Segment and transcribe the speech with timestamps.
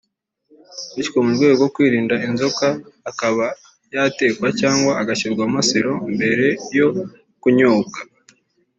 [0.95, 2.67] bityo mu rwego rwo kwirinda inzoka
[3.09, 3.45] akaba
[3.93, 6.87] yatekwa cyangwa agashyirwamo sur'eau mbere yo
[7.41, 7.99] kunyobwa